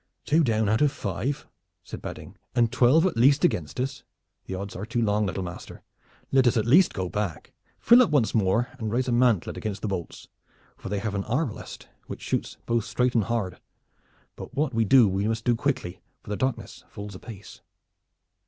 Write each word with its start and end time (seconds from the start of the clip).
"Two 0.25 0.43
down 0.43 0.67
out 0.67 0.81
of 0.81 0.91
five," 0.91 1.45
said 1.83 2.01
Badding, 2.01 2.35
"and 2.55 2.71
twelve 2.71 3.05
at 3.05 3.13
the 3.13 3.19
least 3.19 3.43
against 3.45 3.79
us. 3.79 4.01
The 4.45 4.55
odds 4.55 4.75
are 4.75 4.83
too 4.83 4.99
long, 4.99 5.27
little 5.27 5.43
master. 5.43 5.83
Let 6.31 6.47
us 6.47 6.57
at 6.57 6.65
least 6.65 6.95
go 6.95 7.07
back, 7.07 7.53
fill 7.79 8.01
up 8.01 8.09
once 8.09 8.33
more, 8.33 8.69
and 8.79 8.91
raise 8.91 9.07
a 9.07 9.11
mantelet 9.11 9.57
against 9.57 9.83
the 9.83 9.87
bolts, 9.87 10.27
for 10.75 10.89
they 10.89 10.97
have 10.97 11.13
an 11.13 11.23
arbalist 11.25 11.87
which 12.07 12.23
shoots 12.23 12.57
both 12.65 12.85
straight 12.85 13.13
and 13.13 13.25
hard. 13.25 13.59
But 14.35 14.55
what 14.55 14.73
we 14.73 14.85
do 14.85 15.07
we 15.07 15.27
must 15.27 15.45
do 15.45 15.55
quickly, 15.55 16.01
for 16.23 16.31
the 16.31 16.35
darkness 16.35 16.83
falls 16.89 17.13
apace." 17.13 17.61